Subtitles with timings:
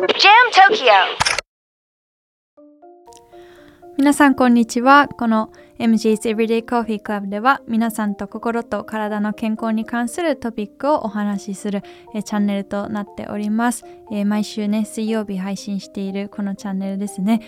[0.00, 0.92] Tokyo.
[3.98, 5.08] 皆さんこんにちは。
[5.08, 11.82] この MG's Everyday Coffee Club では皆さんと心と体の健康に関するトピックをお話しする
[12.14, 17.42] えチャンネルとなっております、え毎週ね水曜日配信しているこのチャンネルですね。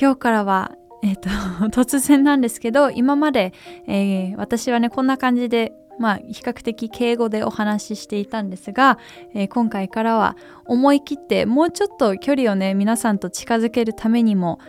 [0.00, 1.28] 今日からはえっ、と
[1.74, 3.52] 突然なんですけど今まで、
[3.88, 8.98] えー私はねこんな感じでまあ比較的敬語でお話ししていたんですが、
[9.34, 14.60] えー今回からは思い切ってもうちょっと距離をね皆さんと近づけるためにも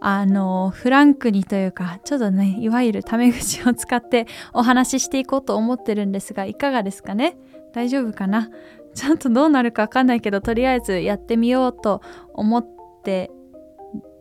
[0.00, 7.36] あのフランクにというかちょっとねいわゆるタメ口を使ってお話ししていこうと思ってるんですがいかがですかね？
[7.74, 8.48] 大丈夫かな？
[8.94, 12.00] ちゃんとどうなるかわかんないけどとりあえずやってみようと
[12.32, 12.66] 思っ
[13.04, 13.30] て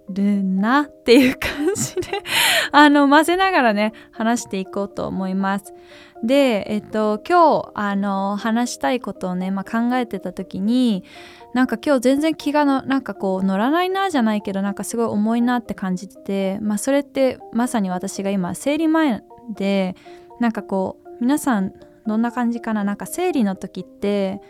[0.10, 2.20] るなっていう感じで
[2.72, 5.74] あの混ぜながらね話していこうと思います。
[6.22, 11.06] で、えっと、今日あの話したいことをね、まあ、考えてた時に
[11.54, 19.24] なんか今日全然気がのなんかこう乗らないなじゃないけどなんかすごい重いなって感じてて、まあ、それってまさに私が今生理前
[19.56, 19.96] で
[20.42, 21.74] なんかこう皆さん
[22.06, 22.84] どんな感じかな？
[22.84, 24.42] なんか生理の時って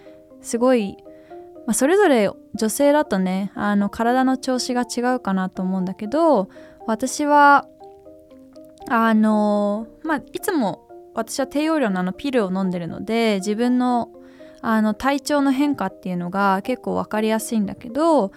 [0.42, 0.98] すごい、
[1.70, 6.50] まあ、それぞれ女性だとねあの体の調子が違うかなと思うんだけど
[6.88, 7.68] 私は
[8.90, 14.10] あのまあいつも私は低用量のあのピルを飲んでるので自分の
[14.62, 18.32] あの体調の変化っていうのが結構分かりやすいんだけど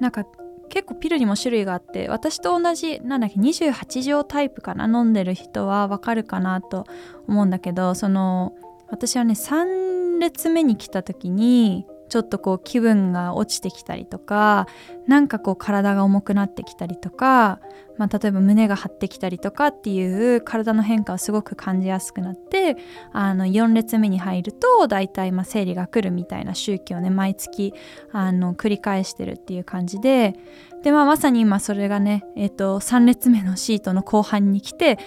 [0.00, 0.26] なんか
[0.70, 6.84] 結構ピルにも種類があって私と同じなんだっけ28錠タイプかな飲んでる人は分かるかなと
[7.28, 8.56] 思うんだけどその
[8.88, 14.66] 私はね3列目に来た時にちょっとこう気分が落ちてきたりとか
[15.06, 17.60] なんかこう体が重くなってきたりとか、
[17.96, 22.76] まあ、例えば胸が張ってきたりとかっていう体の変化をすごく感じやすくなって
[23.12, 27.74] あの4列目に入ると大体まあ生理が来るみたいな周期をね毎月
[28.12, 30.34] あの繰り返してるっていう感じで
[30.82, 34.98] で、まあ、まさに今それがね、えっと3列目のシートの後半に来て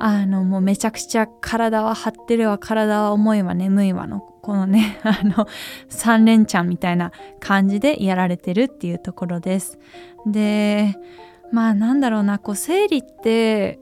[0.00, 5.48] あのもうめちゃくちゃ体は張ってるわ体は重いわ眠いわのこのね あの
[5.90, 7.10] 3連チャンみたいな
[7.40, 9.78] 感じでやられてるっていうところです。
[10.24, 10.94] で
[11.50, 13.80] まあなんだろうなこう生理って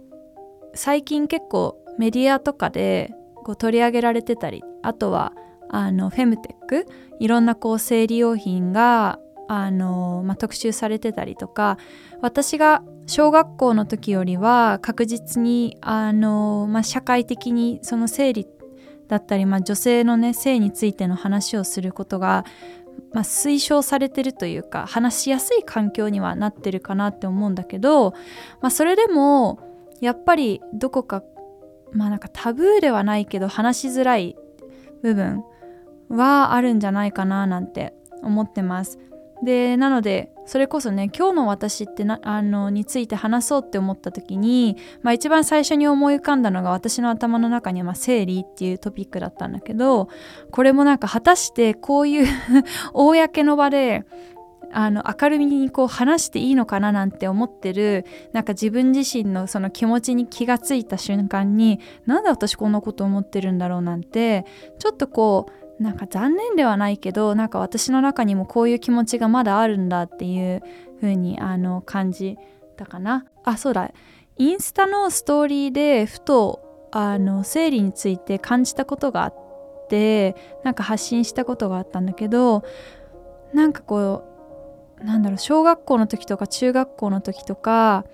[0.74, 3.12] 最近結構メディアとかで
[3.44, 5.34] こう取り上げられてたりあとは
[5.68, 6.86] あのフェムテック
[7.18, 9.18] いろんなこう生理用品が
[9.48, 11.76] あの、まあ、特集されてたりとか
[12.22, 18.46] 私が小学校の時よりは確実にあの、まあ、社会的にその生理
[19.08, 22.44] だったり、まあ、女性のね性についての話をすることが、
[23.12, 28.12] まあ、推奨されてるというか話しやすい環境にはなってるかなって思うんだけど、
[28.60, 29.60] まあ、それでも
[30.00, 31.22] やっぱりどこか
[31.92, 34.36] まあなんかタブーではないけど話しづらい
[35.02, 35.44] 部分
[36.08, 38.98] はあるんじゃないかななんて思ってます。
[39.44, 50.08] でなのでそれこそね今日の私ってなあのについて話そうって思った時に、まあ、一番最初に思い浮かんだのが私の頭の中には、ま、生理っていうトピックだったんだけど
[50.50, 52.26] これもなんか果たしてこういう
[52.94, 54.04] 公の場で
[54.72, 64.44] あの明るみにこう話していいのかななんて思ってるなんか自分自身のその気持ちに気がついた瞬間になんで私こんなこと思ってるんだろうなんて
[64.78, 70.62] ちょっとこうなんか残念ではないけどなんか私の中にもこういう気持ちがまだあるんだっていう
[71.00, 72.38] 風にあの感じ
[72.76, 73.26] たかな。
[73.44, 73.90] あそうだ。
[74.38, 79.34] インスタのストーリーでふとあの生理について感じたことがあっ
[79.88, 82.64] てなんか発信したことがあったんだけど
[83.52, 84.24] なんかこ
[85.00, 88.04] うなんだろう小学校の時とか中学校の時とか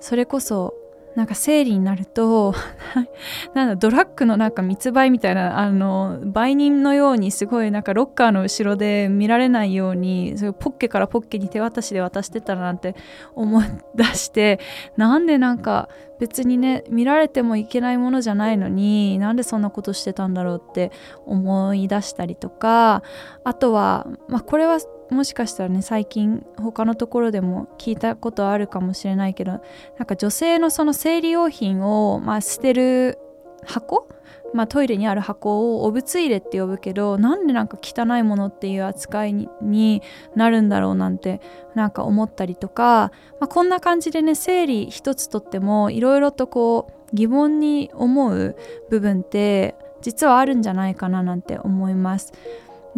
[0.00, 0.74] それこそ
[1.18, 2.54] なんか生理になると
[3.52, 12.94] なんだドラッグのなんか密売みたいなあの売人のようにすごいなんかロッカーの後ろで見られないようにそれポッケからポッケに手渡しで渡してたらなんて
[13.34, 13.64] 思い
[13.96, 14.60] 出して
[14.96, 15.88] なんでなんか
[16.20, 20.92] 別にね見られてもいけないものじゃないのになんでそんなことしてたんだろうって
[21.26, 23.02] 思い出したりとか
[23.42, 24.78] あとは、まあ、これは
[25.10, 33.18] もしかしたらね最近他のところでも聞いたことあるかもしれないけどなんか女性のその生理用品を、まあ、捨てる
[33.64, 34.08] 箱、
[34.54, 40.02] まあ、トイレにある箱をお物入れって呼ぶけどなんでなんか汚いものっていう扱いに
[40.34, 41.40] なるんだろうなんて
[41.74, 48.56] なんか思ったりとか、まあ、こんな感じでね生理一つとってもいろいろとこう疑問に思う
[48.90, 52.32] 部分って実はあるんじゃないかななんて思います。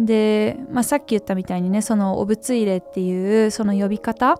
[0.05, 4.39] で、まあ、さっき言ったみたいにねそのお物入れっていうその呼び方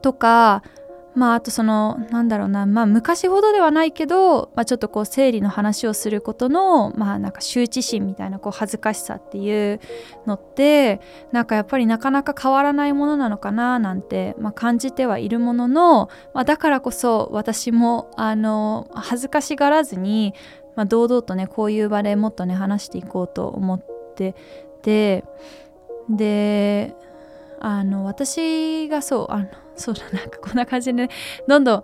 [0.00, 0.62] とか
[1.14, 9.80] まああとそのなんだろうなまあ昔ほどではないけど、まあ、ちょっとこう生理の話をすることのまあなんか羞恥心みたいなこう恥ずかしさっていう
[10.26, 11.00] のって
[11.30, 20.32] なんかやっぱりなかなか変わらないものなのかななんて、まあ、感じてはいるものの、まあ、だからこそ私もあの恥ずかしがらずに、
[20.76, 25.24] まあ、堂々とねこういう場でもっとね話していこうと思ってて
[26.08, 26.94] で
[27.60, 31.08] あの私がそうあのそうだなんかこんな感じで、ね、
[31.46, 31.82] どんどん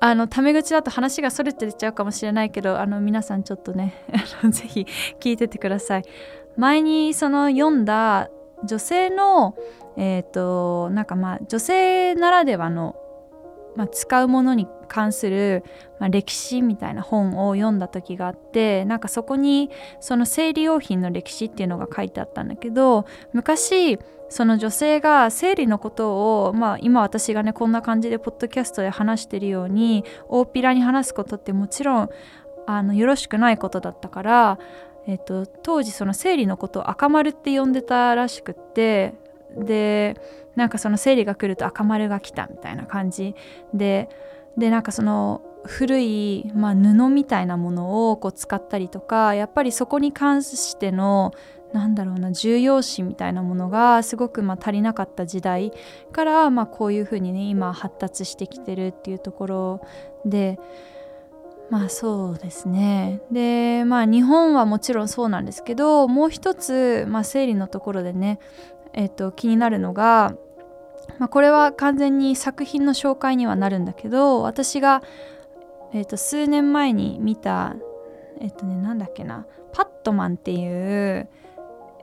[0.00, 3.94] あのタメ口だと話がそれて出ちゃうかもしれないけどあの皆さんちょっとね
[4.50, 4.86] ぜひ
[5.20, 6.04] 聞いててください。
[6.56, 8.28] 前にその読んだ
[8.64, 9.54] 女性の
[9.96, 12.96] えっ、ー、となんかまあ女性ならではの、
[13.76, 15.64] まあ、使うものに関する、
[15.98, 19.70] まあ、歴史みたいな本を読んだ時があってなんかそこに
[20.00, 32.10] その生理用品の歴史っていうのが書いてあったんだけど昔その女性が生理のことを、まあ、今私がねこんな感じでポッドキャストで話してるように大っぴらに話すことってもちろん
[32.66, 34.58] あのよろしくないことだったから、
[35.06, 39.14] えっと、当時その生理のことを赤丸って呼んでたらしくって
[39.56, 40.16] で
[40.56, 43.34] なんかその生理が来ると赤丸が来たみたいな感じ。
[43.74, 44.08] で
[44.56, 51.32] でなんかその古い、まあ、布みたいなものをこう使ったりとかやっぱりそこに関しての
[51.72, 55.72] なんだろうな重要視みたいなものがすごくま足りなかった時代
[56.12, 59.80] からまあこういうふうにね今発達してきてるっていうところ
[60.24, 60.58] で
[61.70, 63.20] まあそうですね。
[63.30, 68.40] でまあ日本はもちろんそうなんですけどもう一つ、まあ、生理のところでね、
[68.94, 70.34] えー、と気になるのが、
[71.18, 75.02] まあ、これは完全に作品の紹介にはなるんだけど私が、
[75.92, 77.76] えー、と数年前に見た
[78.40, 81.28] えっ、とねなんだっけなパットマンっていう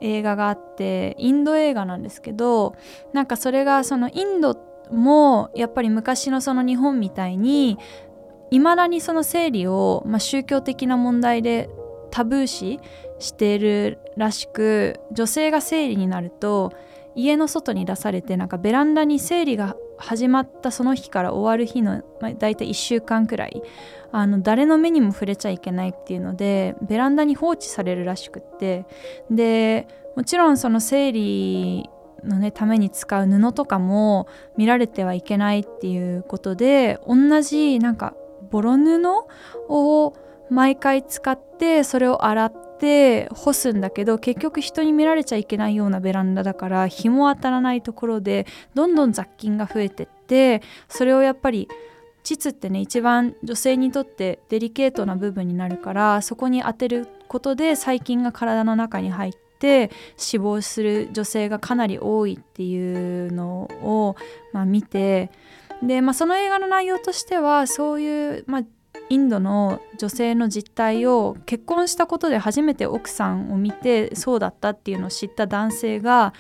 [0.01, 2.75] 映画があってインド映画なんですけど
[3.13, 4.56] なんかそれがそのインド
[4.92, 7.78] もやっぱり昔のその日本みたいに
[8.51, 11.69] いまだにその生理を、まあ、宗教的な問題で
[12.12, 12.80] タブー視
[13.19, 16.74] してるらしく女性が生理になると
[17.15, 23.63] 家の外に出されてなんかベランダに生理が始まったその日から終わる日の、まあ、大体1週間くらい
[24.12, 28.86] あの誰の目にも触れちゃいけないっていうのでベランダに放置されるらしくって
[29.31, 31.89] でもちろんその生理
[32.24, 38.13] のねために使う布とかも見られてはいけないっていうことで同じなんか
[38.50, 39.01] ボロ布
[39.69, 40.13] を
[40.50, 51.68] 毎回使ってそれを洗って干すんだけど結局人に見られちゃいけないようなベランダだから日も当たらないところでどんどん雑菌が増えてってそれをやっぱり
[52.24, 64.16] 膣ってね一番女性にとってデリケートな部分になるからそこに当てることで細菌が体の中に入って死亡する女性がかなり多いっていうのを、
[64.52, 65.32] まあ、見て
[65.82, 68.64] で、まあ、その映画の内容としてはそういう、まあ、
[69.09, 76.33] インドの女性の実態を結婚したことで初めて奥さんを見てそうだったっていうのを知った男性が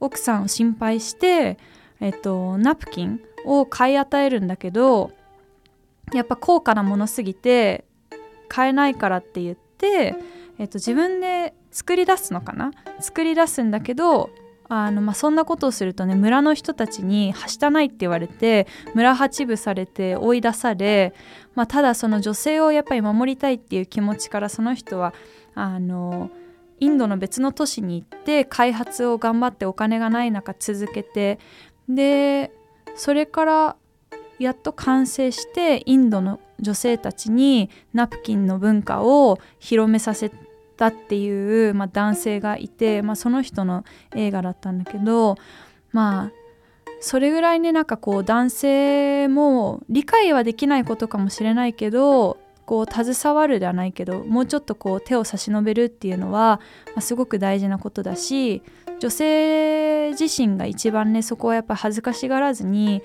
[0.00, 1.58] 奥さんを心配して、
[2.00, 5.12] えっと、ナプキンを買い与えるんだけど
[6.12, 7.84] やっぱ高価なものすぎて
[8.48, 10.14] 買えないからって言って、
[10.58, 12.70] えっと、自分で作り出すのかな？
[13.00, 14.30] 作り出すんだけど
[14.68, 21.14] あの、まあ、そんなことをするとね村の人たちに「はしたない」って言われて村八分されて追い出され、
[21.54, 25.14] まあ、ただその女性をやっぱり守りたいっていう気持ちからその人は
[25.54, 26.30] あの
[26.80, 31.38] インドの別の都市に行って開発を頑張ってお金がない中続けて
[31.88, 32.52] で
[32.96, 33.76] それから
[34.38, 40.30] やっと完成してインドの女性たちにナプキンの文化を広めさせ
[40.90, 45.36] たっていう、まあ、男性がいて、まあ、その人の映画だったんだけど
[45.92, 46.32] まあ
[47.00, 58.62] それぐらいねなんかこう男性も理解はできないことかもしれないけどこう携わるではないけどもうちょっとこう手を差し伸べるっていうのは、まあ、すごく大事なことだし
[59.00, 63.02] 女性自身が一番ねそこはやっぱ恥ずかしがらずに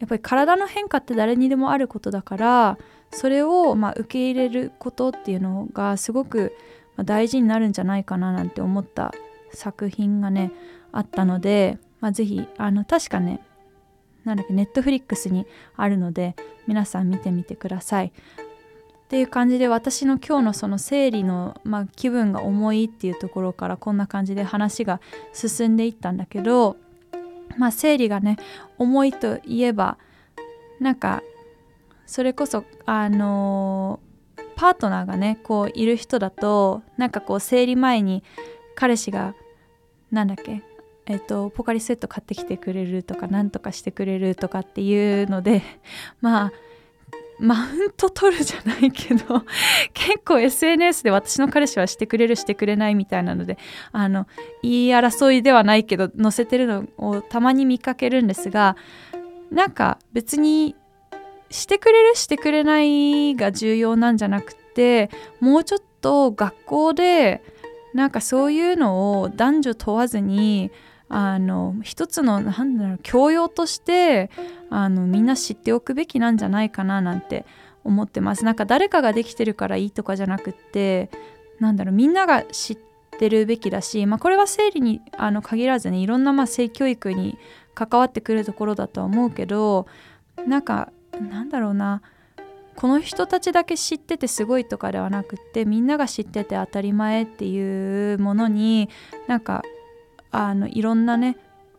[0.00, 2.78] やっぱり体の変化って誰にでもあることだから
[3.12, 6.52] それをま受け入れることっていうのがすごく
[7.04, 9.12] 大事になるんじゃないかななんて思った
[9.52, 10.52] 作品がね
[10.92, 13.40] あったので、まあ、ぜひあの確かね
[14.24, 18.06] なんだっけネットフリックスにあるので皆さん見てみてください。
[18.06, 18.12] っ
[19.10, 25.00] ていう感じで私の今日のその生理の、まあ、気分が重いっていうところからこんな感じで話が
[25.32, 26.76] 進んでいったんだけど
[27.56, 28.36] まあ生理がね
[28.78, 29.98] 重いといえば
[30.78, 31.24] なんか
[32.06, 34.09] それこそあのー、
[34.60, 38.22] パートナーがねこういる人だとなんかこう生理前に
[38.74, 39.34] 彼氏が
[40.10, 40.62] なんだっけ
[41.06, 45.62] えっと、ポカリスエット買ってきてくれるとかなんとかしてくれるとかっていうので
[46.20, 46.52] まあ
[47.40, 49.44] マウント取るじゃないけど
[49.94, 53.56] 結構 SNS で私の彼氏はしてくれるしてくれないみたいなので
[53.92, 54.26] あの
[54.62, 58.76] 言い争いではないけど載せてるのをたまに見かけるんですが
[59.50, 60.76] なんか別に
[61.50, 67.42] してくれるしてくれないが重要なんじゃなくてもうちょっと学校で
[67.92, 70.70] なんかそういうのを男女問わずに
[71.08, 74.30] あの一つのなんだろう教養として
[74.70, 77.44] あのみんな知っておくべきなんじゃないかななんて
[77.82, 78.44] 思ってます。
[78.44, 81.10] なんか誰かができてるからいいとかじゃなくって
[81.58, 82.78] なんだろうみんなが知っ
[83.18, 87.38] てるべきだし、まあ、これは生理にあの限らずにいろんなまあ性教育に
[87.74, 89.86] 関わってくるところだとは思うけど
[90.46, 90.92] なんか
[91.28, 92.02] なんだろうな。
[92.76, 98.88] この人たちだけ知っててすごいとかではなくってみんなが知ってて当たり前っていうものに
[99.26, 99.62] なんか
[100.30, 101.36] あのいろんなね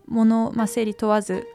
[0.08, 1.48] もの、まあ、整理問わず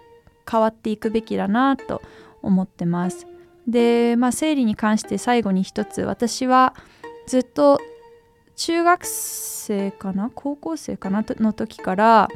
[0.51, 2.03] 変わっていくべきだなと
[2.43, 3.27] 思ってます。
[3.69, 6.75] で、まあ、生理に関して最後に一つ私は
[7.27, 7.79] ずっと
[8.57, 10.31] 中学生かな？
[10.35, 11.25] 高校生かな？
[11.29, 12.29] の時から、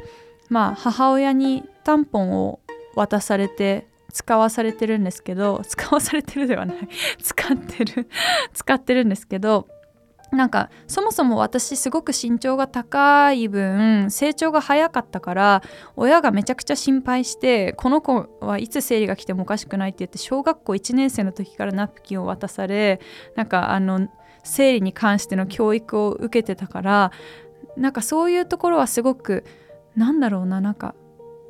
[0.49, 2.59] まあ、母親にタンポンを
[2.95, 6.77] 渡されて使わされてるんですけど 使わされてるではない。
[7.21, 8.07] 使ってる。
[8.53, 9.67] 使ってるんですけど
[10.31, 15.61] なんかそもそも私すごく身長が高い分成長が早かったから
[15.97, 23.01] 親がめちゃくちゃ心配してこの子はいつ生理が来てもおかしくないって言って小学校1年生の時からナプキンを渡され
[23.35, 24.07] なんかあの
[24.43, 27.11] 生理に関しての教育を受けてたから
[27.75, 29.43] なんかそういうところはすごく
[29.95, 30.95] なんだろうななんか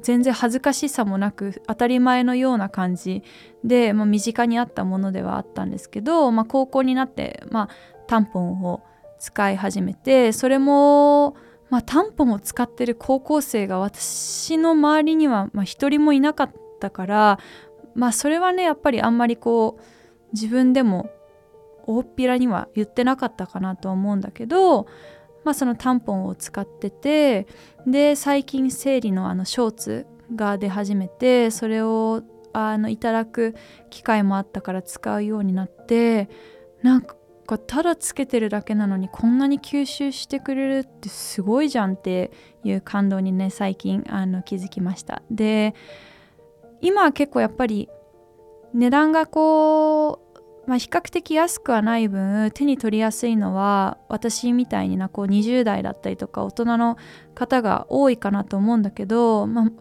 [0.02, 3.24] 全然恥ずかしさもなく当たり前のような感じ
[3.64, 7.70] で、まあ、身近にあったものではあったんですけど、まあ、高校になって、まあ、
[8.08, 8.82] タンポンを
[9.20, 11.36] 使い始めてそれも、
[11.70, 17.40] まあ、タンポンを使ってる高校生が私の周りには一人もいなかったから
[17.94, 19.84] まあそれはねやっぱりあんまりこう
[20.34, 21.10] 自分でも
[21.86, 24.88] 大っぴらには言ってなかったかなとは思うんだけど、
[25.44, 27.48] まあ、そのタンポンを使ってて
[27.88, 33.56] で最近生理のあのショーツが出始めてそれをあのいただく
[33.90, 36.30] 機会もあったから使うようになって
[36.84, 37.16] なんか
[37.68, 42.32] ただつけてるだけなのにこんなに吸収してくれるってすごいじゃんって
[42.64, 45.22] いう感動にね最近あの気づきました。
[45.30, 45.76] で
[46.82, 47.90] 今は結構やっぱり
[48.74, 50.31] 値段がこう、
[50.68, 56.98] まあ、比較的安くはない分手に取りやすいのは私みたいになこう20代だったりとか大人の
[57.34, 59.72] 方が多いかなと思うんだけど、まあ、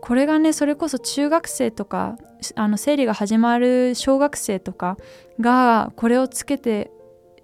[0.00, 2.16] これがねそれこそ中学生とか
[2.54, 4.96] あの生理が始まる小学生とか
[5.40, 6.90] がこれをつけて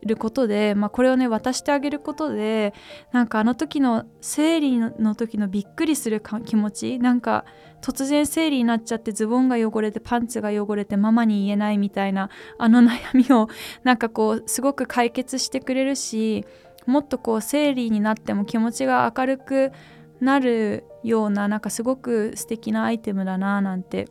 [0.04, 2.72] ることで、まあ、これをね渡してあげることで
[3.12, 7.44] なんかあの時の生理の時のびっくりする気持ちなんか
[7.82, 13.48] 突然生理になっちゃってズボンが汚れてパンツが汚れてママに言えないみたいなあの悩みを
[13.82, 16.44] なんかこうすごく解決してくれるし
[16.86, 19.72] もっとこう生理になっても気持ちが明るく
[20.20, 24.08] なるようななんかすごく素敵なアイテムだななんて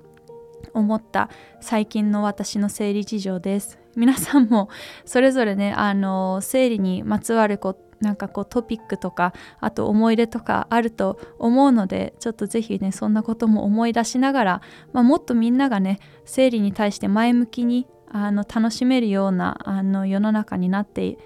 [0.74, 1.30] 思った
[1.60, 3.80] 最近の私の生理事情です。
[3.98, 4.70] 皆さんも
[5.06, 14.62] それぞれねあの生理にまつわるこなんかこうトピックとかあと思い出とかあると思うのでちょっとぜひねそんなことも思い出しながら、
[14.94, 21.18] まあ、もっとみんながね生理に対して前向きにあの楽しめるようなあの世の中になって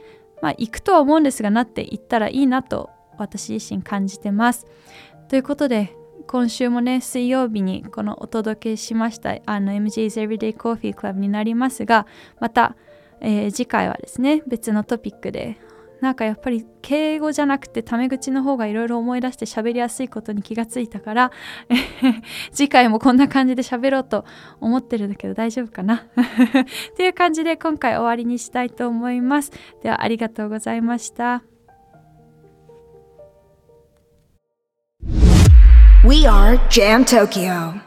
[0.41, 4.65] まあ、行くとは思うんですがなっていったらいいなと私自身感じてます。
[5.29, 5.95] ということで
[6.31, 12.07] 今週もね水曜日にこのお届けしましたあの MJ's Everyday Coffee Club になりますが
[12.39, 12.77] また、
[13.19, 15.59] えー、次回はですね別のトピックで
[15.99, 21.31] なんかやっぱり敬語じゃなくてタメ口の方がいろいろ思い出して喋りやすいことに気がついたから
[22.53, 24.23] 次回もこんな感じで喋ろうと
[24.61, 26.05] 思ってるんだけど大丈夫かな？
[26.95, 29.51] という感じで今回終わりにしたいと思います。
[29.83, 31.43] ではありがとうございました。
[36.03, 37.79] We are Jam Tokyo.